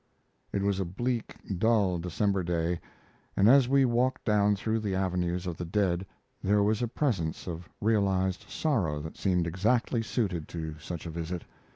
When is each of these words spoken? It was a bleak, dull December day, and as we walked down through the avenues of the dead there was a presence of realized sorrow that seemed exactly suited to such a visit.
It 0.51 0.63
was 0.63 0.79
a 0.79 0.83
bleak, 0.83 1.35
dull 1.59 1.99
December 1.99 2.41
day, 2.41 2.79
and 3.37 3.47
as 3.47 3.69
we 3.69 3.85
walked 3.85 4.25
down 4.25 4.55
through 4.55 4.79
the 4.79 4.95
avenues 4.95 5.45
of 5.45 5.57
the 5.57 5.63
dead 5.63 6.07
there 6.43 6.63
was 6.63 6.81
a 6.81 6.87
presence 6.87 7.45
of 7.47 7.69
realized 7.79 8.47
sorrow 8.49 8.99
that 9.01 9.15
seemed 9.15 9.45
exactly 9.45 10.01
suited 10.01 10.47
to 10.47 10.75
such 10.79 11.05
a 11.05 11.11
visit. 11.11 11.43